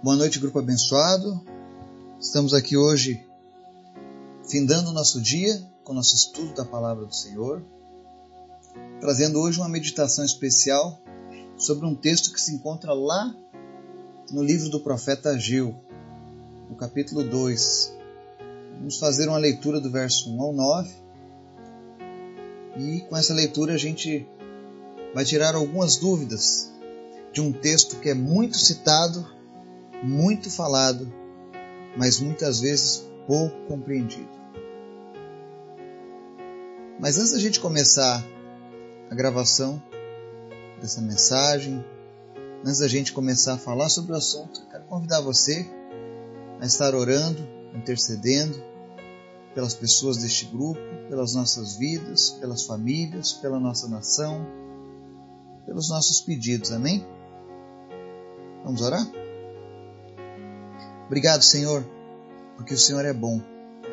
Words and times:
Boa 0.00 0.14
noite, 0.14 0.38
grupo 0.38 0.60
abençoado. 0.60 1.44
Estamos 2.20 2.54
aqui 2.54 2.76
hoje, 2.76 3.26
findando 4.48 4.90
o 4.90 4.92
nosso 4.92 5.20
dia 5.20 5.60
com 5.82 5.90
o 5.90 5.94
nosso 5.96 6.14
estudo 6.14 6.54
da 6.54 6.64
palavra 6.64 7.04
do 7.04 7.12
Senhor, 7.12 7.64
trazendo 9.00 9.40
hoje 9.40 9.58
uma 9.58 9.68
meditação 9.68 10.24
especial 10.24 11.00
sobre 11.56 11.84
um 11.84 11.96
texto 11.96 12.32
que 12.32 12.40
se 12.40 12.54
encontra 12.54 12.92
lá 12.92 13.34
no 14.30 14.40
livro 14.40 14.68
do 14.68 14.78
profeta 14.78 15.30
Ageu, 15.30 15.74
no 16.70 16.76
capítulo 16.76 17.24
2. 17.24 17.92
Vamos 18.78 19.00
fazer 19.00 19.28
uma 19.28 19.38
leitura 19.38 19.80
do 19.80 19.90
verso 19.90 20.30
1 20.30 20.40
ao 20.40 20.52
9. 20.52 20.94
E 22.78 23.00
com 23.00 23.16
essa 23.16 23.34
leitura 23.34 23.74
a 23.74 23.78
gente 23.78 24.24
vai 25.12 25.24
tirar 25.24 25.56
algumas 25.56 25.96
dúvidas 25.96 26.72
de 27.32 27.40
um 27.40 27.50
texto 27.50 27.96
que 27.96 28.10
é 28.10 28.14
muito 28.14 28.56
citado, 28.56 29.37
muito 30.02 30.50
falado, 30.50 31.12
mas 31.96 32.20
muitas 32.20 32.60
vezes 32.60 33.08
pouco 33.26 33.56
compreendido. 33.66 34.38
Mas 37.00 37.18
antes 37.18 37.32
da 37.32 37.38
gente 37.38 37.60
começar 37.60 38.24
a 39.10 39.14
gravação 39.14 39.80
dessa 40.80 41.00
mensagem, 41.00 41.84
antes 42.64 42.80
da 42.80 42.88
gente 42.88 43.12
começar 43.12 43.54
a 43.54 43.58
falar 43.58 43.88
sobre 43.88 44.12
o 44.12 44.16
assunto, 44.16 44.66
quero 44.70 44.84
convidar 44.84 45.20
você 45.20 45.68
a 46.60 46.66
estar 46.66 46.94
orando, 46.94 47.40
intercedendo 47.74 48.62
pelas 49.54 49.74
pessoas 49.74 50.18
deste 50.18 50.46
grupo, 50.46 50.80
pelas 51.08 51.34
nossas 51.34 51.76
vidas, 51.76 52.30
pelas 52.30 52.64
famílias, 52.64 53.32
pela 53.32 53.58
nossa 53.60 53.88
nação, 53.88 54.46
pelos 55.66 55.88
nossos 55.88 56.20
pedidos. 56.20 56.72
Amém? 56.72 57.04
Vamos 58.64 58.82
orar? 58.82 59.06
Obrigado, 61.08 61.42
Senhor, 61.42 61.82
porque 62.54 62.74
o 62.74 62.78
Senhor 62.78 63.02
é 63.02 63.14
bom 63.14 63.40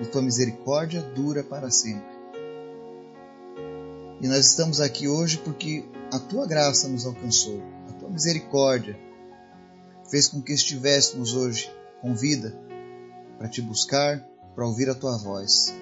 e 0.02 0.06
tua 0.06 0.22
misericórdia 0.22 1.02
dura 1.02 1.42
para 1.46 1.72
sempre. 1.72 2.14
E 4.22 4.28
nós 4.28 4.48
estamos 4.48 4.82
aqui 4.82 5.08
hoje 5.08 5.38
porque 5.38 5.86
a 6.12 6.20
tua 6.20 6.46
graça 6.46 6.90
nos 6.90 7.06
alcançou, 7.06 7.64
a 7.88 7.94
tua 7.94 8.10
misericórdia 8.10 9.00
fez 10.10 10.28
com 10.28 10.42
que 10.42 10.52
estivéssemos 10.52 11.34
hoje 11.34 11.72
com 12.02 12.14
vida 12.14 12.54
para 13.38 13.48
te 13.48 13.62
buscar, 13.62 14.20
para 14.54 14.68
ouvir 14.68 14.90
a 14.90 14.94
tua 14.94 15.18
voz. 15.18 15.74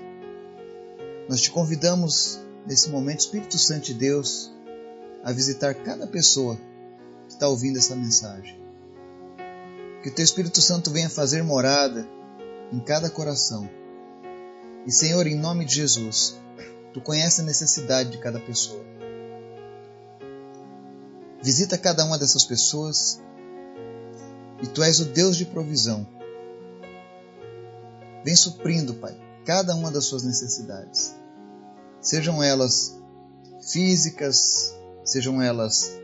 Nós 1.28 1.42
te 1.42 1.50
convidamos 1.50 2.40
nesse 2.68 2.92
momento, 2.92 3.22
Espírito 3.22 3.58
Santo 3.58 3.86
de 3.86 3.96
Deus, 3.96 4.54
a 5.24 5.32
visitar 5.32 5.74
cada 5.74 6.06
pessoa 6.06 6.58
que 7.26 7.34
está 7.34 7.48
ouvindo 7.48 7.80
essa 7.80 7.96
mensagem. 7.96 8.63
Que 10.04 10.10
o 10.10 10.14
Teu 10.14 10.26
Espírito 10.26 10.62
Santo 10.62 10.92
venha 10.92 11.10
fazer 11.10 11.42
morada 11.44 12.06
em 12.74 12.80
cada 12.82 13.10
coração. 13.10 13.70
E 14.86 14.92
Senhor, 14.92 15.26
em 15.26 15.36
nome 15.36 15.64
de 15.64 15.76
Jesus, 15.76 16.36
Tu 16.94 17.00
conheces 17.00 17.40
a 17.40 17.44
necessidade 17.44 18.12
de 18.12 18.18
cada 18.18 18.38
pessoa. 18.38 18.84
Visita 21.42 21.78
cada 21.78 22.04
uma 22.04 22.20
dessas 22.20 22.44
pessoas 22.44 23.22
e 24.62 24.68
Tu 24.68 24.84
és 24.84 25.00
o 25.00 25.06
Deus 25.06 25.38
de 25.38 25.46
provisão. 25.46 26.06
Vem 28.26 28.36
suprindo, 28.36 28.96
Pai, 28.96 29.18
cada 29.46 29.74
uma 29.74 29.90
das 29.90 30.04
suas 30.04 30.24
necessidades. 30.24 31.16
Sejam 32.02 32.44
elas 32.44 32.94
físicas, 33.72 34.76
sejam 35.06 35.42
elas 35.42 36.03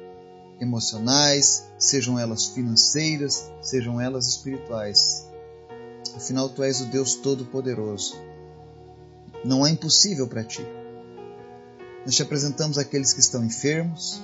emocionais, 0.60 1.66
sejam 1.78 2.20
elas 2.20 2.48
financeiras, 2.48 3.50
sejam 3.62 4.00
elas 4.00 4.28
espirituais. 4.28 5.28
Afinal, 6.16 6.50
tu 6.50 6.64
és 6.64 6.82
o 6.82 6.86
Deus 6.86 7.16
Todo-Poderoso. 7.16 8.16
Não 9.46 9.64
há 9.64 9.70
impossível 9.70 10.28
para 10.28 10.44
ti. 10.44 10.66
Nós 12.06 12.16
te 12.16 12.22
apresentamos 12.22 12.78
aqueles 12.78 13.14
que 13.14 13.20
estão 13.20 13.44
enfermos 13.44 14.22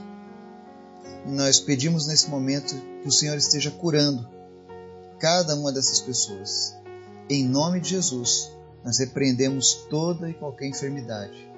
e 1.25 1.31
nós 1.31 1.59
pedimos 1.59 2.07
nesse 2.07 2.29
momento 2.29 2.75
que 3.01 3.07
o 3.07 3.11
Senhor 3.11 3.37
esteja 3.37 3.71
curando 3.71 4.27
cada 5.19 5.55
uma 5.55 5.71
dessas 5.71 5.99
pessoas. 5.99 6.75
Em 7.29 7.43
nome 7.43 7.79
de 7.79 7.89
Jesus, 7.89 8.51
nós 8.83 8.99
repreendemos 8.99 9.73
toda 9.89 10.29
e 10.29 10.33
qualquer 10.33 10.67
enfermidade. 10.67 11.49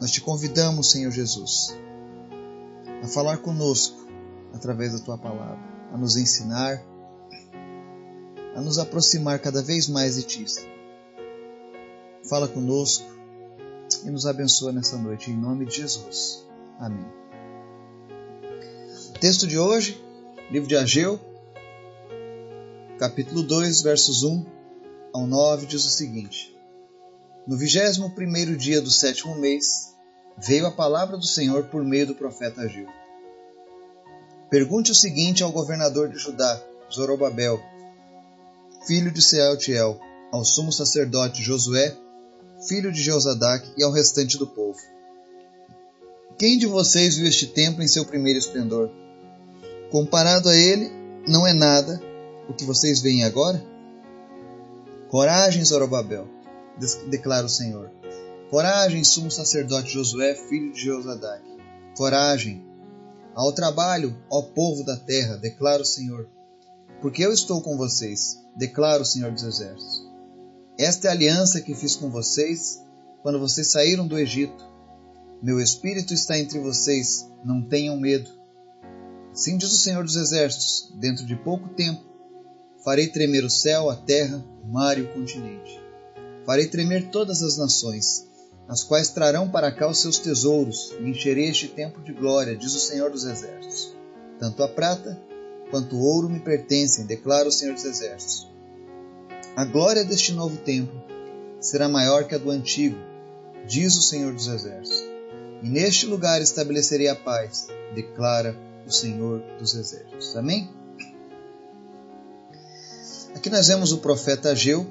Nós 0.00 0.10
te 0.10 0.20
convidamos, 0.20 0.90
Senhor 0.90 1.10
Jesus, 1.10 1.76
a 3.02 3.06
falar 3.06 3.38
conosco 3.38 3.98
através 4.52 4.92
da 4.92 5.04
tua 5.04 5.16
palavra, 5.16 5.58
a 5.92 5.96
nos 5.96 6.16
ensinar, 6.16 6.82
a 8.54 8.60
nos 8.60 8.78
aproximar 8.78 9.38
cada 9.38 9.62
vez 9.62 9.88
mais 9.88 10.16
de 10.16 10.22
ti. 10.24 10.44
Fala 12.28 12.48
conosco 12.48 13.06
e 14.04 14.10
nos 14.10 14.26
abençoa 14.26 14.72
nessa 14.72 14.96
noite, 14.96 15.30
em 15.30 15.36
nome 15.36 15.66
de 15.66 15.76
Jesus. 15.76 16.46
Amém. 16.78 17.06
Texto 19.20 19.46
de 19.46 19.58
hoje, 19.58 20.02
livro 20.50 20.68
de 20.68 20.76
Ageu, 20.76 21.20
capítulo 22.98 23.42
2, 23.42 23.82
versos 23.82 24.22
1 24.22 24.44
ao 25.12 25.26
9, 25.26 25.66
diz 25.66 25.84
o 25.84 25.90
seguinte: 25.90 26.56
No 27.46 27.56
vigésimo 27.56 28.10
primeiro 28.10 28.56
dia 28.56 28.80
do 28.80 28.90
sétimo 28.90 29.34
mês, 29.36 29.94
veio 30.46 30.66
a 30.66 30.70
palavra 30.70 31.16
do 31.16 31.26
Senhor 31.26 31.64
por 31.64 31.84
meio 31.84 32.06
do 32.06 32.14
profeta 32.14 32.62
Ageu. 32.62 32.86
Pergunte 34.48 34.90
o 34.90 34.94
seguinte 34.94 35.42
ao 35.42 35.52
governador 35.52 36.08
de 36.08 36.18
Judá, 36.18 36.60
Zorobabel, 36.92 37.60
filho 38.86 39.10
de 39.10 39.22
Sealtiel, 39.22 40.00
ao 40.32 40.44
sumo 40.44 40.72
sacerdote 40.72 41.42
Josué, 41.42 41.96
filho 42.66 42.90
de 42.90 43.02
Jeozadac, 43.02 43.68
e 43.76 43.84
ao 43.84 43.92
restante 43.92 44.38
do 44.38 44.46
povo. 44.46 44.78
Quem 46.38 46.58
de 46.58 46.66
vocês 46.66 47.16
viu 47.16 47.28
este 47.28 47.46
templo 47.46 47.82
em 47.82 47.88
seu 47.88 48.04
primeiro 48.04 48.38
esplendor? 48.38 48.90
Comparado 49.90 50.48
a 50.48 50.56
ele, 50.56 50.90
não 51.28 51.46
é 51.46 51.52
nada 51.52 52.00
o 52.48 52.54
que 52.54 52.64
vocês 52.64 53.00
veem 53.00 53.24
agora? 53.24 53.62
Coragem, 55.08 55.64
Zorobabel, 55.64 56.26
declara 57.08 57.46
o 57.46 57.48
Senhor. 57.48 57.99
Coragem, 58.50 59.04
sumo 59.04 59.30
sacerdote 59.30 59.92
Josué, 59.92 60.34
filho 60.34 60.72
de 60.72 60.80
Josadac. 60.80 61.40
Coragem. 61.96 62.66
Ao 63.32 63.52
trabalho, 63.52 64.20
ó 64.28 64.42
povo 64.42 64.82
da 64.82 64.96
terra, 64.96 65.36
declara 65.36 65.82
o 65.82 65.86
Senhor. 65.86 66.28
Porque 67.00 67.24
eu 67.24 67.32
estou 67.32 67.62
com 67.62 67.76
vocês, 67.76 68.44
declara 68.56 69.04
o 69.04 69.06
Senhor 69.06 69.30
dos 69.30 69.44
Exércitos. 69.44 70.04
Esta 70.76 71.06
é 71.06 71.10
a 71.10 71.12
aliança 71.12 71.60
que 71.60 71.76
fiz 71.76 71.94
com 71.94 72.10
vocês 72.10 72.82
quando 73.22 73.38
vocês 73.38 73.70
saíram 73.70 74.04
do 74.04 74.18
Egito. 74.18 74.68
Meu 75.40 75.60
espírito 75.60 76.12
está 76.12 76.36
entre 76.36 76.58
vocês, 76.58 77.30
não 77.44 77.62
tenham 77.62 77.96
medo. 77.96 78.28
Sim 79.32 79.58
diz 79.58 79.70
o 79.70 79.78
Senhor 79.78 80.02
dos 80.02 80.16
Exércitos, 80.16 80.92
dentro 80.98 81.24
de 81.24 81.36
pouco 81.36 81.68
tempo, 81.68 82.02
farei 82.84 83.06
tremer 83.06 83.44
o 83.44 83.50
céu, 83.50 83.88
a 83.88 83.94
terra, 83.94 84.44
o 84.64 84.66
mar 84.66 84.98
e 84.98 85.02
o 85.02 85.12
continente. 85.14 85.80
Farei 86.44 86.66
tremer 86.66 87.10
todas 87.10 87.44
as 87.44 87.56
nações 87.56 88.28
as 88.70 88.84
quais 88.84 89.08
trarão 89.08 89.50
para 89.50 89.72
cá 89.72 89.88
os 89.88 89.98
seus 89.98 90.16
tesouros, 90.18 90.94
e 91.00 91.10
encherei 91.10 91.48
este 91.48 91.66
templo 91.66 92.00
de 92.04 92.12
glória, 92.12 92.56
diz 92.56 92.72
o 92.72 92.78
Senhor 92.78 93.10
dos 93.10 93.24
Exércitos. 93.24 93.96
Tanto 94.38 94.62
a 94.62 94.68
prata 94.68 95.20
quanto 95.72 95.96
o 95.96 96.00
ouro 96.00 96.30
me 96.30 96.38
pertencem, 96.38 97.04
declara 97.04 97.48
o 97.48 97.52
Senhor 97.52 97.74
dos 97.74 97.84
Exércitos. 97.84 98.48
A 99.56 99.64
glória 99.64 100.04
deste 100.04 100.32
novo 100.32 100.56
templo 100.58 101.02
será 101.58 101.88
maior 101.88 102.28
que 102.28 102.34
a 102.36 102.38
do 102.38 102.48
antigo, 102.48 102.96
diz 103.66 103.96
o 103.96 104.02
Senhor 104.02 104.32
dos 104.32 104.46
Exércitos. 104.46 105.02
E 105.64 105.68
neste 105.68 106.06
lugar 106.06 106.40
estabelecerei 106.40 107.08
a 107.08 107.16
paz, 107.16 107.66
declara 107.92 108.56
o 108.86 108.92
Senhor 108.92 109.42
dos 109.58 109.74
Exércitos. 109.74 110.36
Amém? 110.36 110.70
Aqui 113.34 113.50
nós 113.50 113.66
vemos 113.66 113.90
o 113.90 113.98
profeta 113.98 114.50
Ageu 114.50 114.86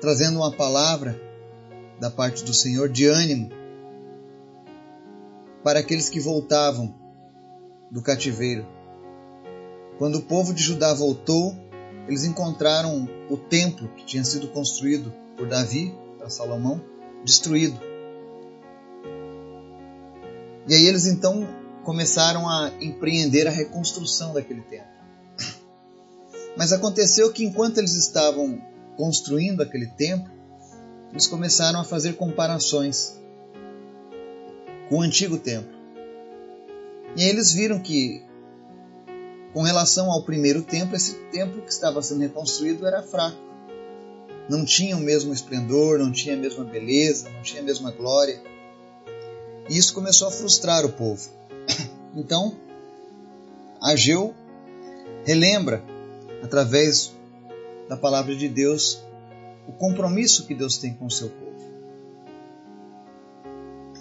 trazendo 0.00 0.38
uma 0.38 0.56
palavra 0.56 1.27
da 2.00 2.10
parte 2.10 2.44
do 2.44 2.54
Senhor 2.54 2.88
de 2.88 3.06
ânimo 3.06 3.50
para 5.62 5.80
aqueles 5.80 6.08
que 6.08 6.20
voltavam 6.20 6.94
do 7.90 8.02
cativeiro. 8.02 8.66
Quando 9.98 10.16
o 10.16 10.22
povo 10.22 10.54
de 10.54 10.62
Judá 10.62 10.94
voltou, 10.94 11.56
eles 12.06 12.24
encontraram 12.24 13.08
o 13.28 13.36
templo 13.36 13.88
que 13.96 14.04
tinha 14.04 14.24
sido 14.24 14.48
construído 14.48 15.12
por 15.36 15.48
Davi 15.48 15.94
para 16.16 16.30
Salomão 16.30 16.80
destruído. 17.24 17.78
E 20.68 20.74
aí 20.74 20.86
eles 20.86 21.06
então 21.06 21.48
começaram 21.82 22.48
a 22.48 22.70
empreender 22.80 23.46
a 23.46 23.50
reconstrução 23.50 24.32
daquele 24.32 24.60
templo. 24.62 24.86
Mas 26.56 26.72
aconteceu 26.72 27.32
que 27.32 27.44
enquanto 27.44 27.78
eles 27.78 27.94
estavam 27.94 28.60
construindo 28.96 29.62
aquele 29.62 29.86
templo, 29.86 30.37
eles 31.12 31.26
começaram 31.26 31.80
a 31.80 31.84
fazer 31.84 32.14
comparações 32.14 33.18
com 34.88 34.98
o 34.98 35.02
antigo 35.02 35.38
templo. 35.38 35.76
E 37.16 37.22
aí 37.22 37.28
eles 37.28 37.52
viram 37.52 37.80
que, 37.80 38.22
com 39.52 39.62
relação 39.62 40.10
ao 40.10 40.22
primeiro 40.22 40.62
templo, 40.62 40.96
esse 40.96 41.14
templo 41.32 41.62
que 41.62 41.72
estava 41.72 42.02
sendo 42.02 42.20
reconstruído 42.20 42.86
era 42.86 43.02
fraco. 43.02 43.38
Não 44.48 44.64
tinha 44.64 44.96
o 44.96 45.00
mesmo 45.00 45.32
esplendor, 45.32 45.98
não 45.98 46.10
tinha 46.10 46.34
a 46.34 46.38
mesma 46.38 46.64
beleza, 46.64 47.28
não 47.30 47.42
tinha 47.42 47.60
a 47.60 47.64
mesma 47.64 47.90
glória. 47.90 48.42
E 49.68 49.76
isso 49.76 49.92
começou 49.92 50.28
a 50.28 50.30
frustrar 50.30 50.84
o 50.84 50.92
povo. 50.92 51.28
Então, 52.16 52.56
Ageu 53.80 54.34
relembra, 55.24 55.84
através 56.42 57.12
da 57.86 57.96
palavra 57.96 58.34
de 58.34 58.48
Deus, 58.48 59.04
o 59.68 59.72
compromisso 59.72 60.46
que 60.46 60.54
Deus 60.54 60.78
tem 60.78 60.94
com 60.94 61.06
o 61.06 61.10
seu 61.10 61.28
povo. 61.28 61.48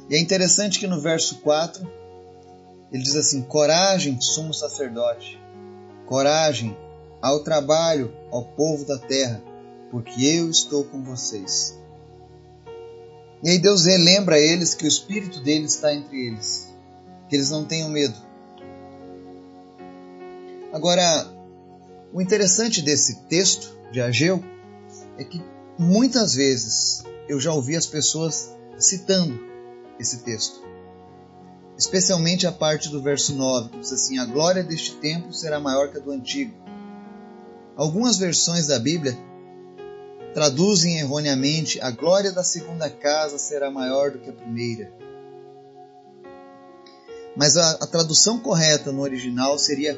E 0.09 0.15
é 0.15 0.19
interessante 0.19 0.79
que 0.79 0.87
no 0.87 1.01
verso 1.01 1.39
4 1.41 1.85
ele 2.91 3.03
diz 3.03 3.15
assim: 3.15 3.41
Coragem, 3.41 4.19
sumo 4.21 4.53
sacerdote, 4.53 5.39
coragem 6.05 6.75
ao 7.21 7.43
trabalho, 7.43 8.15
ao 8.31 8.45
povo 8.45 8.85
da 8.85 8.97
terra, 8.97 9.43
porque 9.91 10.23
eu 10.23 10.49
estou 10.49 10.85
com 10.85 11.03
vocês. 11.03 11.77
E 13.43 13.49
aí 13.49 13.59
Deus 13.59 13.85
relembra 13.85 14.35
a 14.35 14.39
eles 14.39 14.73
que 14.73 14.85
o 14.85 14.87
Espírito 14.87 15.41
dele 15.41 15.65
está 15.65 15.93
entre 15.93 16.27
eles, 16.27 16.73
que 17.29 17.35
eles 17.35 17.51
não 17.51 17.65
tenham 17.65 17.89
medo. 17.89 18.15
Agora, 20.71 21.27
o 22.13 22.21
interessante 22.21 22.81
desse 22.81 23.23
texto 23.23 23.77
de 23.91 24.01
Ageu 24.01 24.43
é 25.17 25.23
que 25.23 25.41
muitas 25.77 26.33
vezes 26.33 27.03
eu 27.27 27.39
já 27.39 27.53
ouvi 27.53 27.75
as 27.75 27.85
pessoas 27.85 28.55
citando 28.77 29.39
esse 29.99 30.19
texto. 30.19 30.65
Especialmente 31.77 32.47
a 32.47 32.51
parte 32.51 32.89
do 32.89 33.01
verso 33.01 33.35
9, 33.35 33.69
que 33.69 33.79
diz 33.79 33.93
assim: 33.93 34.17
A 34.17 34.25
glória 34.25 34.63
deste 34.63 34.95
tempo 34.95 35.31
será 35.31 35.59
maior 35.59 35.91
que 35.91 35.97
a 35.97 36.01
do 36.01 36.11
antigo. 36.11 36.53
Algumas 37.75 38.17
versões 38.17 38.65
da 38.65 38.79
Bíblia 38.79 39.15
traduzem 40.33 40.97
erroneamente: 40.97 41.79
A 41.79 41.91
glória 41.91 42.31
da 42.31 42.43
segunda 42.43 42.89
casa 42.89 43.37
será 43.37 43.69
maior 43.69 44.11
do 44.11 44.19
que 44.19 44.29
a 44.29 44.33
primeira. 44.33 44.91
Mas 47.35 47.55
a, 47.55 47.71
a 47.73 47.85
tradução 47.85 48.39
correta 48.39 48.91
no 48.91 49.01
original 49.01 49.59
seria: 49.59 49.95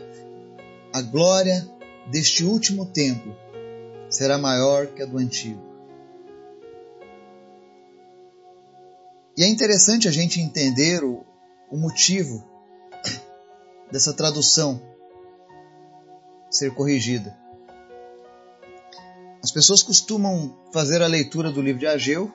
A 0.91 1.01
glória 1.01 1.65
deste 2.11 2.43
último 2.43 2.87
templo 2.87 3.33
será 4.09 4.37
maior 4.37 4.87
que 4.87 5.01
a 5.01 5.05
do 5.05 5.17
antigo. 5.17 5.68
E 9.39 9.43
é 9.45 9.47
interessante 9.47 10.05
a 10.05 10.11
gente 10.11 10.41
entender 10.41 11.01
o, 11.01 11.25
o 11.71 11.77
motivo 11.77 12.43
dessa 13.89 14.11
tradução 14.11 14.81
ser 16.51 16.75
corrigida. 16.75 17.39
As 19.41 19.49
pessoas 19.49 19.81
costumam 19.81 20.53
fazer 20.73 21.01
a 21.01 21.07
leitura 21.07 21.49
do 21.53 21.61
livro 21.61 21.79
de 21.79 21.87
Ageu 21.87 22.29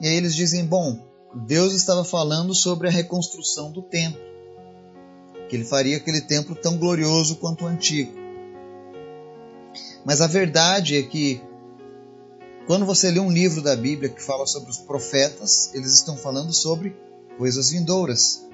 e 0.00 0.08
aí 0.08 0.14
eles 0.14 0.34
dizem: 0.34 0.64
bom, 0.64 0.98
Deus 1.34 1.74
estava 1.74 2.02
falando 2.02 2.54
sobre 2.54 2.88
a 2.88 2.90
reconstrução 2.90 3.70
do 3.70 3.82
templo, 3.82 4.22
que 5.50 5.56
ele 5.56 5.66
faria 5.66 5.98
aquele 5.98 6.22
templo 6.22 6.54
tão 6.54 6.78
glorioso 6.78 7.36
quanto 7.36 7.66
o 7.66 7.68
antigo. 7.68 8.14
Mas 10.02 10.22
a 10.22 10.26
verdade 10.26 10.96
é 10.96 11.02
que 11.02 11.42
quando 12.68 12.84
você 12.84 13.10
lê 13.10 13.18
um 13.18 13.30
livro 13.30 13.62
da 13.62 13.74
Bíblia 13.74 14.10
que 14.10 14.22
fala 14.22 14.46
sobre 14.46 14.68
os 14.68 14.76
profetas, 14.76 15.72
eles 15.72 15.94
estão 15.94 16.18
falando 16.18 16.52
sobre 16.52 16.94
coisas 17.38 17.70
vindouras. 17.70 18.46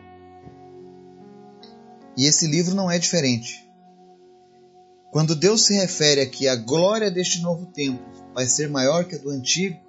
E 2.16 2.24
esse 2.24 2.46
livro 2.46 2.76
não 2.76 2.88
é 2.88 2.96
diferente. 2.96 3.68
Quando 5.10 5.34
Deus 5.34 5.66
se 5.66 5.74
refere 5.74 6.20
aqui 6.20 6.46
à 6.46 6.54
glória 6.54 7.10
deste 7.10 7.42
novo 7.42 7.66
templo 7.66 8.06
vai 8.32 8.46
ser 8.46 8.68
maior 8.68 9.04
que 9.04 9.16
a 9.16 9.18
do 9.18 9.30
antigo, 9.30 9.80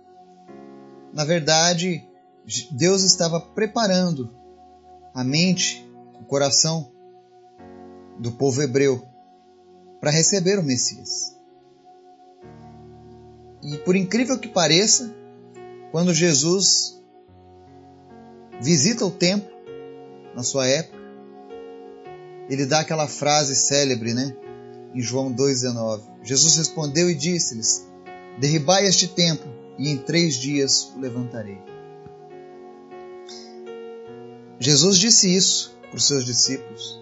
na 1.14 1.24
verdade, 1.24 2.04
Deus 2.72 3.04
estava 3.04 3.40
preparando 3.40 4.36
a 5.14 5.24
mente, 5.24 5.88
o 6.20 6.26
coração 6.26 6.92
do 8.20 8.32
povo 8.32 8.60
hebreu 8.64 9.08
para 10.00 10.10
receber 10.10 10.58
o 10.58 10.64
Messias. 10.64 11.35
E 13.66 13.78
por 13.80 13.96
incrível 13.96 14.38
que 14.38 14.48
pareça, 14.48 15.12
quando 15.92 16.14
Jesus 16.14 17.02
visita 18.62 19.04
o 19.04 19.10
templo 19.10 19.50
na 20.36 20.44
sua 20.44 20.68
época, 20.68 21.04
ele 22.48 22.68
dá 22.68 22.82
aquela 22.82 23.08
frase 23.08 23.56
célebre, 23.56 24.14
né? 24.14 24.36
Em 24.94 25.02
João 25.02 25.34
2,19. 25.34 26.04
Jesus 26.24 26.58
respondeu 26.58 27.10
e 27.10 27.16
disse-lhes: 27.16 27.88
Derribai 28.40 28.86
este 28.86 29.08
templo, 29.08 29.52
e 29.80 29.90
em 29.90 29.98
três 29.98 30.36
dias 30.36 30.92
o 30.96 31.00
levantarei. 31.00 31.58
Jesus 34.60 35.00
disse 35.00 35.36
isso 35.36 35.76
para 35.90 35.98
os 35.98 36.08
seus 36.08 36.24
discípulos. 36.24 37.02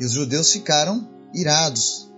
E 0.00 0.04
os 0.04 0.12
judeus 0.12 0.52
ficaram 0.52 1.08
irados, 1.32 2.12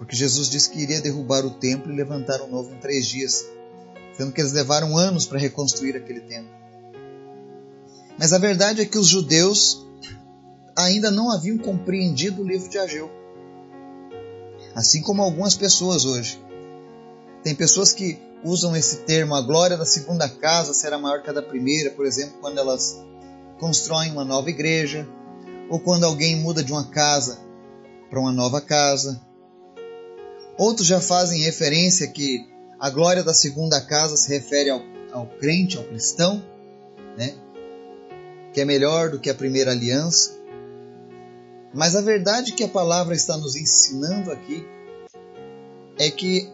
porque 0.00 0.16
Jesus 0.16 0.48
disse 0.48 0.70
que 0.70 0.80
iria 0.80 0.98
derrubar 0.98 1.44
o 1.44 1.50
templo 1.50 1.92
e 1.92 1.94
levantar 1.94 2.40
um 2.40 2.48
novo 2.48 2.72
em 2.72 2.78
três 2.78 3.04
dias, 3.04 3.46
sendo 4.16 4.32
que 4.32 4.40
eles 4.40 4.50
levaram 4.50 4.96
anos 4.96 5.26
para 5.26 5.38
reconstruir 5.38 5.94
aquele 5.94 6.20
templo. 6.20 6.50
Mas 8.18 8.32
a 8.32 8.38
verdade 8.38 8.80
é 8.80 8.86
que 8.86 8.96
os 8.96 9.06
judeus 9.06 9.86
ainda 10.74 11.10
não 11.10 11.30
haviam 11.30 11.58
compreendido 11.58 12.40
o 12.40 12.48
livro 12.48 12.70
de 12.70 12.78
Ageu, 12.78 13.10
assim 14.74 15.02
como 15.02 15.20
algumas 15.20 15.54
pessoas 15.54 16.06
hoje. 16.06 16.42
Tem 17.44 17.54
pessoas 17.54 17.92
que 17.92 18.18
usam 18.42 18.74
esse 18.74 19.00
termo, 19.00 19.34
a 19.34 19.42
glória 19.42 19.76
da 19.76 19.84
segunda 19.84 20.26
casa 20.30 20.72
será 20.72 20.98
maior 20.98 21.22
que 21.22 21.28
a 21.28 21.34
da 21.34 21.42
primeira, 21.42 21.90
por 21.90 22.06
exemplo, 22.06 22.38
quando 22.40 22.56
elas 22.56 22.98
constroem 23.58 24.12
uma 24.12 24.24
nova 24.24 24.48
igreja, 24.48 25.06
ou 25.68 25.78
quando 25.78 26.04
alguém 26.04 26.36
muda 26.36 26.64
de 26.64 26.72
uma 26.72 26.88
casa 26.88 27.38
para 28.08 28.18
uma 28.18 28.32
nova 28.32 28.62
casa, 28.62 29.28
Outros 30.58 30.86
já 30.86 31.00
fazem 31.00 31.42
referência 31.42 32.06
que 32.06 32.46
a 32.78 32.90
glória 32.90 33.22
da 33.22 33.34
segunda 33.34 33.80
casa 33.80 34.16
se 34.16 34.30
refere 34.30 34.70
ao, 34.70 34.82
ao 35.12 35.26
crente, 35.26 35.76
ao 35.76 35.84
cristão, 35.84 36.42
né? 37.16 37.34
que 38.52 38.60
é 38.60 38.64
melhor 38.64 39.10
do 39.10 39.20
que 39.20 39.30
a 39.30 39.34
primeira 39.34 39.70
aliança. 39.70 40.38
Mas 41.72 41.94
a 41.94 42.00
verdade 42.00 42.52
que 42.52 42.64
a 42.64 42.68
palavra 42.68 43.14
está 43.14 43.36
nos 43.36 43.54
ensinando 43.54 44.32
aqui 44.32 44.66
é 45.98 46.10
que 46.10 46.50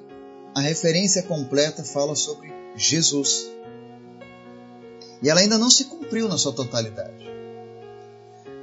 a 0.54 0.60
referência 0.60 1.22
completa 1.22 1.84
fala 1.84 2.14
sobre 2.14 2.52
Jesus. 2.76 3.48
E 5.22 5.30
ela 5.30 5.40
ainda 5.40 5.56
não 5.56 5.70
se 5.70 5.84
cumpriu 5.84 6.28
na 6.28 6.36
sua 6.36 6.52
totalidade. 6.52 7.24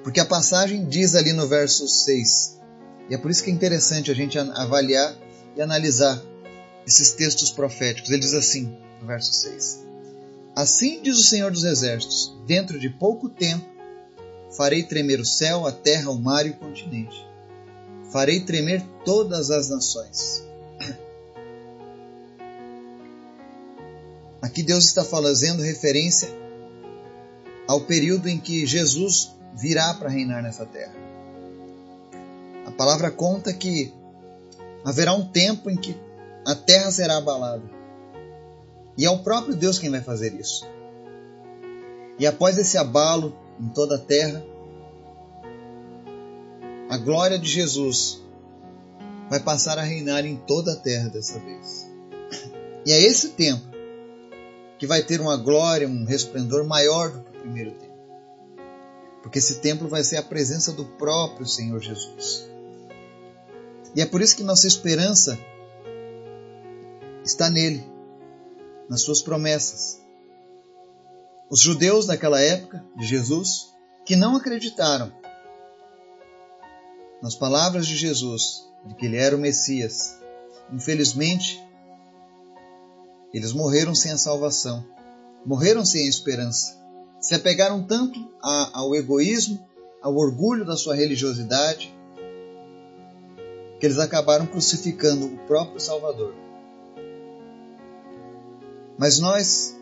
Porque 0.04 0.20
a 0.20 0.26
passagem 0.26 0.86
diz 0.86 1.16
ali 1.16 1.34
no 1.34 1.48
verso 1.48 1.88
6, 1.88 2.60
e 3.10 3.16
é 3.16 3.18
por 3.18 3.30
isso 3.30 3.44
que 3.44 3.50
é 3.50 3.54
interessante 3.54 4.10
a 4.12 4.14
gente 4.14 4.38
avaliar 4.38 5.16
e 5.56 5.62
analisar 5.62 6.22
esses 6.86 7.12
textos 7.12 7.52
proféticos. 7.52 8.10
Ele 8.10 8.20
diz 8.20 8.34
assim, 8.34 8.76
no 9.02 9.08
verso 9.08 9.34
6: 9.34 9.84
Assim 10.56 11.02
diz 11.02 11.18
o 11.18 11.24
Senhor 11.24 11.52
dos 11.52 11.64
Exércitos: 11.64 12.36
dentro 12.46 12.80
de 12.80 12.90
pouco 12.90 13.30
tempo 13.30 13.66
farei 14.56 14.84
tremer 14.84 15.20
o 15.20 15.26
céu, 15.26 15.66
a 15.66 15.72
terra, 15.72 16.12
o 16.12 16.20
mar 16.20 16.46
e 16.46 16.52
o 16.52 16.58
continente. 16.58 17.16
Farei 18.12 18.42
tremer 18.42 18.84
todas 19.04 19.50
as 19.50 19.70
nações. 19.70 20.44
Aqui 24.42 24.62
Deus 24.62 24.86
está 24.86 25.04
fazendo 25.04 25.64
referência 25.64 26.30
ao 27.68 27.82
período 27.82 28.28
em 28.30 28.38
que 28.38 28.68
Jesus 28.68 29.32
virá 29.56 29.94
para 29.96 30.10
reinar 30.10 30.44
nessa 30.44 30.66
terra. 30.66 31.03
Palavra 32.78 33.12
conta 33.12 33.54
que 33.54 33.94
haverá 34.84 35.14
um 35.14 35.26
tempo 35.26 35.70
em 35.70 35.76
que 35.76 35.96
a 36.46 36.56
terra 36.56 36.92
será 36.92 37.18
abalada. 37.18 37.64
E 38.98 39.06
é 39.06 39.10
o 39.10 39.20
próprio 39.20 39.56
Deus 39.56 39.80
quem 39.80 39.90
vai 39.90 40.02
fazer 40.02 40.34
isso. 40.34 40.68
E 42.20 42.28
após 42.28 42.58
esse 42.58 42.78
abalo 42.78 43.36
em 43.60 43.70
toda 43.70 43.96
a 43.96 44.00
terra, 44.00 44.44
a 46.90 46.98
glória 46.98 47.40
de 47.40 47.50
Jesus 47.50 48.22
vai 49.30 49.40
passar 49.40 49.80
a 49.80 49.84
reinar 49.84 50.26
em 50.26 50.36
toda 50.36 50.74
a 50.74 50.76
terra 50.76 51.10
dessa 51.10 51.40
vez. 51.40 51.90
E 52.86 52.92
é 52.92 53.02
esse 53.02 53.30
tempo 53.30 53.64
que 54.78 54.86
vai 54.86 55.02
ter 55.02 55.22
uma 55.22 55.38
glória, 55.38 55.88
um 55.88 56.06
resplendor 56.06 56.66
maior 56.68 57.10
do 57.10 57.22
que 57.22 57.38
o 57.38 57.42
primeiro 57.42 57.72
tempo. 57.72 57.94
Porque 59.24 59.40
esse 59.40 59.60
templo 59.62 59.88
vai 59.88 60.04
ser 60.04 60.18
a 60.18 60.24
presença 60.24 60.74
do 60.74 60.84
próprio 60.86 61.48
Senhor 61.48 61.80
Jesus. 61.80 62.53
E 63.96 64.02
é 64.02 64.06
por 64.06 64.22
isso 64.22 64.36
que 64.36 64.44
nossa 64.44 64.68
esperança 64.68 65.38
está 67.24 67.50
nele, 67.50 67.84
nas 68.90 69.02
suas 69.02 69.22
promessas. 69.22 70.02
Os 71.50 71.60
judeus 71.60 72.08
daquela 72.08 72.42
época 72.42 72.84
de 72.98 73.06
Jesus, 73.06 73.72
que 74.06 74.16
não 74.16 74.36
acreditaram 74.36 75.14
nas 77.22 77.36
palavras 77.36 77.88
de 77.88 77.96
Jesus, 77.96 78.68
de 78.86 78.96
que 78.96 79.06
ele 79.06 79.18
era 79.18 79.36
o 79.36 79.40
Messias, 79.40 80.20
infelizmente, 80.72 81.64
eles 83.34 83.54
morreram 83.54 83.94
sem 83.94 84.12
a 84.12 84.18
salvação, 84.18 84.86
morreram 85.46 85.86
sem 85.86 86.06
a 86.06 86.10
esperança, 86.10 86.78
se 87.20 87.34
apegaram 87.34 87.86
tanto 87.86 88.20
ao 88.42 88.94
egoísmo, 88.96 89.66
ao 90.02 90.16
orgulho 90.16 90.66
da 90.66 90.76
sua 90.76 90.96
religiosidade, 90.96 91.93
que 93.84 93.88
eles 93.88 94.00
acabaram 94.00 94.46
crucificando 94.46 95.26
o 95.26 95.38
próprio 95.40 95.78
Salvador. 95.78 96.34
Mas 98.98 99.20
nós, 99.20 99.78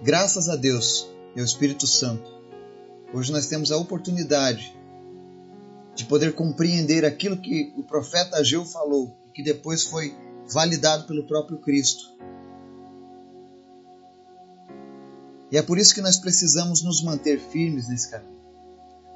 graças 0.00 0.48
a 0.48 0.54
Deus 0.54 1.10
e 1.34 1.40
ao 1.40 1.44
Espírito 1.44 1.88
Santo, 1.88 2.30
hoje 3.12 3.32
nós 3.32 3.48
temos 3.48 3.72
a 3.72 3.76
oportunidade 3.76 4.78
de 5.96 6.04
poder 6.04 6.36
compreender 6.36 7.04
aquilo 7.04 7.36
que 7.36 7.74
o 7.76 7.82
profeta 7.82 8.36
Ageu 8.36 8.64
falou 8.64 9.12
que 9.34 9.42
depois 9.42 9.82
foi 9.82 10.14
validado 10.48 11.04
pelo 11.08 11.26
próprio 11.26 11.58
Cristo. 11.58 12.16
E 15.50 15.58
é 15.58 15.62
por 15.62 15.78
isso 15.78 15.92
que 15.92 16.00
nós 16.00 16.16
precisamos 16.16 16.84
nos 16.84 17.02
manter 17.02 17.40
firmes 17.40 17.88
nesse 17.88 18.08
caminho. 18.08 18.37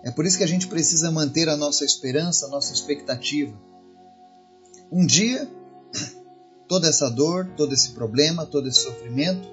É 0.05 0.11
por 0.11 0.27
isso 0.27 0.37
que 0.37 0.45
a 0.45 0.49
gente 0.49 0.67
precisa 0.67 1.11
manter 1.11 1.49
a 1.49 1.57
nossa 1.57 1.85
esperança, 1.85 2.47
a 2.47 2.49
nossa 2.49 2.73
expectativa. 2.73 3.57
Um 4.91 5.07
dia 5.07 5.49
toda 6.69 6.89
essa 6.89 7.09
dor, 7.09 7.49
todo 7.57 7.73
esse 7.73 7.91
problema, 7.91 8.45
todo 8.45 8.69
esse 8.69 8.81
sofrimento, 8.81 9.49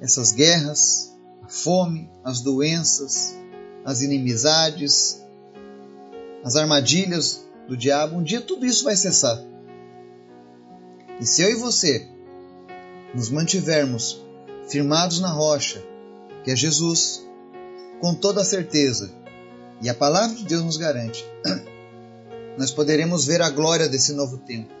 essas 0.00 0.32
guerras, 0.32 1.14
a 1.42 1.48
fome, 1.48 2.10
as 2.24 2.40
doenças, 2.40 3.36
as 3.84 4.00
inimizades, 4.00 5.22
as 6.42 6.56
armadilhas 6.56 7.46
do 7.68 7.76
diabo, 7.76 8.16
um 8.16 8.22
dia 8.22 8.40
tudo 8.40 8.64
isso 8.64 8.84
vai 8.84 8.96
cessar. 8.96 9.38
E 11.20 11.26
se 11.26 11.42
eu 11.42 11.50
e 11.50 11.54
você 11.54 12.08
nos 13.14 13.28
mantivermos 13.28 14.24
firmados 14.68 15.20
na 15.20 15.30
rocha, 15.30 15.84
que 16.44 16.50
é 16.50 16.56
Jesus, 16.56 17.22
com 18.00 18.14
toda 18.14 18.40
a 18.40 18.44
certeza, 18.44 19.19
e 19.80 19.88
a 19.88 19.94
palavra 19.94 20.36
de 20.36 20.44
Deus 20.44 20.62
nos 20.62 20.76
garante, 20.76 21.24
nós 22.58 22.70
poderemos 22.70 23.26
ver 23.26 23.40
a 23.42 23.50
glória 23.50 23.88
desse 23.88 24.12
novo 24.12 24.38
tempo 24.38 24.80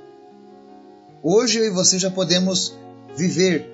Hoje 1.22 1.58
eu 1.58 1.66
e 1.66 1.70
você 1.70 1.98
já 1.98 2.10
podemos 2.10 2.78
viver 3.14 3.70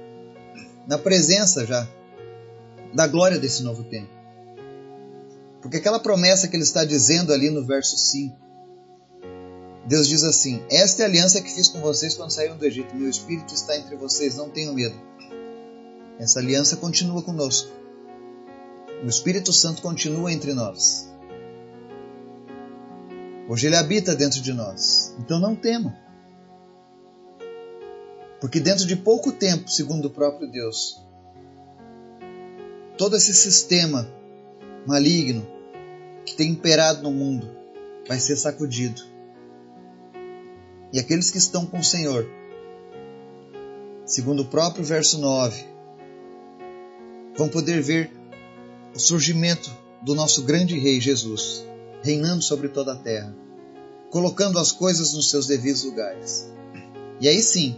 na 0.88 0.98
presença 0.98 1.64
já 1.64 1.88
da 2.92 3.06
glória 3.06 3.38
desse 3.38 3.62
novo 3.62 3.84
tempo. 3.84 4.10
Porque 5.62 5.76
aquela 5.76 6.00
promessa 6.00 6.48
que 6.48 6.56
ele 6.56 6.64
está 6.64 6.84
dizendo 6.84 7.32
ali 7.32 7.48
no 7.48 7.64
verso 7.64 7.96
5, 7.96 8.36
Deus 9.86 10.08
diz 10.08 10.24
assim: 10.24 10.60
Esta 10.68 11.02
é 11.02 11.04
a 11.04 11.08
aliança 11.08 11.40
que 11.40 11.52
fiz 11.52 11.68
com 11.68 11.80
vocês 11.80 12.16
quando 12.16 12.32
saíram 12.32 12.56
do 12.56 12.66
Egito. 12.66 12.96
Meu 12.96 13.08
espírito 13.08 13.54
está 13.54 13.76
entre 13.76 13.94
vocês, 13.94 14.34
não 14.34 14.50
tenham 14.50 14.74
medo. 14.74 15.00
Essa 16.18 16.40
aliança 16.40 16.76
continua 16.76 17.22
conosco. 17.22 17.70
O 19.04 19.06
Espírito 19.06 19.52
Santo 19.52 19.82
continua 19.82 20.32
entre 20.32 20.52
nós. 20.52 21.08
Hoje 23.48 23.66
ele 23.66 23.76
habita 23.76 24.14
dentro 24.14 24.40
de 24.40 24.52
nós. 24.52 25.14
Então 25.18 25.38
não 25.38 25.54
tema. 25.54 25.96
Porque 28.40 28.60
dentro 28.60 28.86
de 28.86 28.96
pouco 28.96 29.32
tempo, 29.32 29.70
segundo 29.70 30.06
o 30.06 30.10
próprio 30.10 30.50
Deus, 30.50 31.00
todo 32.98 33.16
esse 33.16 33.32
sistema 33.32 34.08
maligno 34.86 35.46
que 36.24 36.34
tem 36.34 36.50
imperado 36.50 37.02
no 37.02 37.10
mundo 37.10 37.56
vai 38.06 38.18
ser 38.18 38.36
sacudido. 38.36 39.02
E 40.92 40.98
aqueles 40.98 41.30
que 41.30 41.38
estão 41.38 41.66
com 41.66 41.78
o 41.78 41.84
Senhor, 41.84 42.28
segundo 44.04 44.42
o 44.42 44.46
próprio 44.46 44.84
verso 44.84 45.18
9, 45.18 45.64
vão 47.36 47.48
poder 47.48 47.80
ver 47.80 48.10
o 48.94 48.98
surgimento 48.98 49.70
do 50.02 50.14
nosso 50.14 50.44
grande 50.44 50.78
Rei 50.78 51.00
Jesus, 51.00 51.64
reinando 52.06 52.40
sobre 52.40 52.68
toda 52.68 52.92
a 52.92 52.96
terra, 52.96 53.34
colocando 54.10 54.60
as 54.60 54.70
coisas 54.70 55.12
nos 55.12 55.28
seus 55.28 55.48
devidos 55.48 55.82
lugares. 55.82 56.48
E 57.20 57.28
aí 57.28 57.42
sim, 57.42 57.76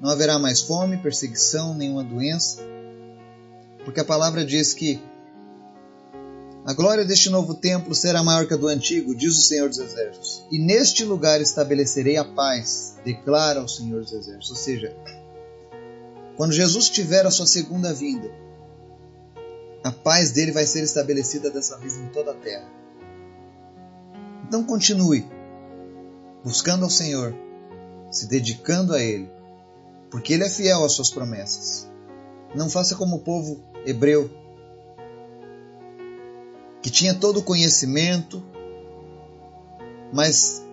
não 0.00 0.10
haverá 0.10 0.38
mais 0.38 0.62
fome, 0.62 0.96
perseguição, 0.96 1.74
nenhuma 1.74 2.02
doença, 2.02 2.62
porque 3.84 4.00
a 4.00 4.04
palavra 4.04 4.42
diz 4.44 4.72
que 4.72 4.98
a 6.64 6.72
glória 6.72 7.04
deste 7.04 7.28
novo 7.28 7.54
templo 7.54 7.94
será 7.94 8.22
maior 8.22 8.46
que 8.46 8.54
a 8.54 8.56
do 8.56 8.68
antigo, 8.68 9.14
diz 9.14 9.36
o 9.36 9.42
Senhor 9.42 9.68
dos 9.68 9.78
Exércitos. 9.78 10.44
E 10.50 10.58
neste 10.58 11.04
lugar 11.04 11.40
estabelecerei 11.40 12.16
a 12.16 12.24
paz, 12.24 12.96
declara 13.04 13.62
o 13.62 13.68
Senhor 13.68 14.02
dos 14.02 14.12
Exércitos. 14.12 14.50
Ou 14.50 14.56
seja, 14.56 14.96
quando 16.36 16.52
Jesus 16.52 16.88
tiver 16.90 17.24
a 17.26 17.30
sua 17.30 17.46
segunda 17.46 17.92
vinda, 17.92 18.30
a 19.82 19.90
paz 19.90 20.32
dele 20.32 20.52
vai 20.52 20.66
ser 20.66 20.82
estabelecida 20.82 21.50
dessa 21.50 21.78
vez 21.78 21.96
em 21.96 22.08
toda 22.08 22.32
a 22.32 22.34
terra. 22.34 22.77
Então 24.48 24.64
continue 24.64 25.28
buscando 26.42 26.84
ao 26.84 26.90
Senhor, 26.90 27.34
se 28.10 28.26
dedicando 28.26 28.94
a 28.94 29.02
Ele, 29.02 29.30
porque 30.10 30.32
Ele 30.32 30.44
é 30.44 30.48
fiel 30.48 30.82
às 30.84 30.92
suas 30.92 31.10
promessas. 31.10 31.86
Não 32.54 32.70
faça 32.70 32.96
como 32.96 33.16
o 33.16 33.20
povo 33.20 33.62
hebreu, 33.84 34.30
que 36.80 36.88
tinha 36.88 37.14
todo 37.14 37.40
o 37.40 37.42
conhecimento, 37.42 38.42
mas 40.14 40.64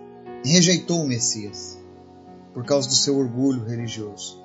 rejeitou 0.42 1.02
o 1.02 1.06
Messias 1.06 1.78
por 2.54 2.64
causa 2.64 2.88
do 2.88 2.94
seu 2.94 3.18
orgulho 3.18 3.62
religioso. 3.62 4.42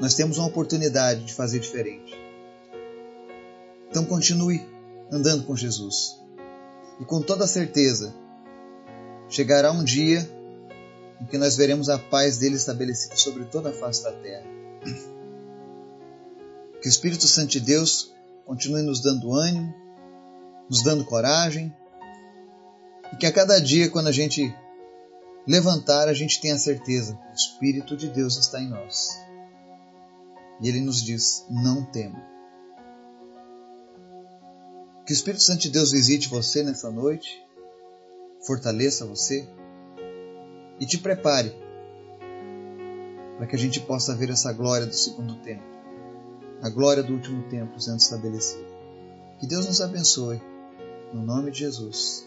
Nós 0.00 0.14
temos 0.14 0.38
uma 0.38 0.48
oportunidade 0.48 1.24
de 1.24 1.34
fazer 1.34 1.58
diferente. 1.60 2.14
Então 3.90 4.06
continue 4.06 4.66
andando 5.10 5.44
com 5.44 5.54
Jesus. 5.54 6.21
E 7.02 7.04
com 7.04 7.20
toda 7.20 7.48
certeza, 7.48 8.14
chegará 9.28 9.72
um 9.72 9.82
dia 9.82 10.20
em 11.20 11.26
que 11.26 11.36
nós 11.36 11.56
veremos 11.56 11.88
a 11.88 11.98
paz 11.98 12.38
dele 12.38 12.54
estabelecida 12.54 13.16
sobre 13.16 13.44
toda 13.46 13.70
a 13.70 13.72
face 13.72 14.04
da 14.04 14.12
terra. 14.12 14.46
Que 16.80 16.86
o 16.86 16.88
Espírito 16.88 17.26
Santo 17.26 17.48
de 17.48 17.58
Deus 17.58 18.14
continue 18.46 18.82
nos 18.82 19.02
dando 19.02 19.34
ânimo, 19.34 19.74
nos 20.70 20.84
dando 20.84 21.04
coragem, 21.04 21.74
e 23.12 23.16
que 23.16 23.26
a 23.26 23.32
cada 23.32 23.60
dia, 23.60 23.90
quando 23.90 24.06
a 24.06 24.12
gente 24.12 24.54
levantar, 25.44 26.06
a 26.06 26.14
gente 26.14 26.40
tenha 26.40 26.56
certeza 26.56 27.14
que 27.16 27.32
o 27.32 27.34
Espírito 27.34 27.96
de 27.96 28.06
Deus 28.10 28.36
está 28.36 28.62
em 28.62 28.68
nós. 28.68 29.08
E 30.60 30.68
ele 30.68 30.80
nos 30.80 31.02
diz: 31.02 31.44
não 31.50 31.84
tema. 31.84 32.24
Que 35.12 35.14
o 35.14 35.20
Espírito 35.20 35.42
Santo 35.42 35.60
de 35.60 35.68
Deus 35.68 35.92
visite 35.92 36.26
você 36.26 36.62
nessa 36.62 36.90
noite, 36.90 37.38
fortaleça 38.46 39.04
você 39.04 39.46
e 40.80 40.86
te 40.86 40.96
prepare 40.96 41.54
para 43.36 43.46
que 43.46 43.54
a 43.54 43.58
gente 43.58 43.78
possa 43.80 44.16
ver 44.16 44.30
essa 44.30 44.50
glória 44.54 44.86
do 44.86 44.94
segundo 44.94 45.34
tempo, 45.42 45.62
a 46.62 46.70
glória 46.70 47.02
do 47.02 47.12
último 47.12 47.46
tempo 47.50 47.78
sendo 47.78 47.98
estabelecida. 47.98 48.64
Que 49.38 49.46
Deus 49.46 49.66
nos 49.66 49.82
abençoe, 49.82 50.40
no 51.12 51.22
nome 51.22 51.50
de 51.50 51.58
Jesus. 51.58 52.26